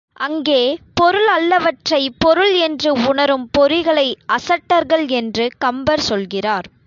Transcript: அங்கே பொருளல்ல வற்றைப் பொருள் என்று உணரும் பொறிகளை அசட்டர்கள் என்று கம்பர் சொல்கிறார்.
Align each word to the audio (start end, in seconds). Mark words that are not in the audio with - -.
அங்கே 0.17 0.61
பொருளல்ல 1.01 1.57
வற்றைப் 1.61 2.15
பொருள் 2.19 2.53
என்று 2.59 2.93
உணரும் 3.07 3.49
பொறிகளை 3.57 4.07
அசட்டர்கள் 4.27 5.07
என்று 5.13 5.51
கம்பர் 5.57 5.99
சொல்கிறார். 5.99 6.69